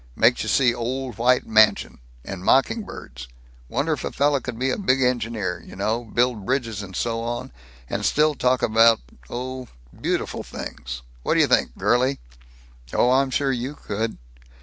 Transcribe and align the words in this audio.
Makes 0.15 0.41
you 0.41 0.49
see 0.49 0.73
old 0.73 1.19
white 1.19 1.45
mansion, 1.45 1.99
and 2.25 2.43
mocking 2.43 2.81
birds 2.81 3.27
Wonder 3.69 3.93
if 3.93 4.03
a 4.03 4.11
fellow 4.11 4.39
could 4.39 4.57
be 4.57 4.71
a 4.71 4.77
big 4.79 4.99
engineer, 5.03 5.61
you 5.63 5.75
know, 5.75 6.05
build 6.05 6.43
bridges 6.47 6.81
and 6.81 6.95
so 6.95 7.21
on, 7.21 7.51
and 7.87 8.03
still 8.03 8.33
talk 8.33 8.63
about, 8.63 8.99
oh, 9.29 9.67
beautiful 10.01 10.41
things? 10.41 11.03
What 11.21 11.35
d' 11.35 11.41
you 11.41 11.45
think, 11.47 11.77
girlie?" 11.77 12.19
"Oh, 12.91 13.11
I'm 13.11 13.29
sure 13.29 13.51
you 13.51 13.75
could!" 13.75 14.17